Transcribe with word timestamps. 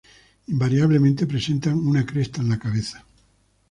Invariablemente 0.47 1.27
presentan 1.27 1.75
una 1.77 2.03
cresta 2.07 2.41
en 2.41 2.49
la 2.49 2.57
cabeza. 2.57 3.05